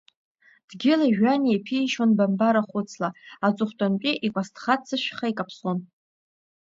[0.69, 3.09] Дгьыли-жәҩани еиԥишьуан бамба рахәыцла,
[3.47, 5.77] аҵыхәтәантәи икәасҭха ццышәха икаԥсон!